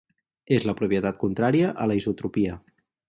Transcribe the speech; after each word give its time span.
És 0.55 0.63
la 0.69 0.73
propietat 0.79 1.19
contrària 1.25 1.69
a 1.85 1.87
la 1.93 1.99
isotropia. 2.01 2.57